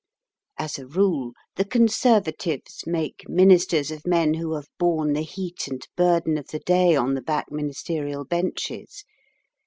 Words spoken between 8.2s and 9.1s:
benches.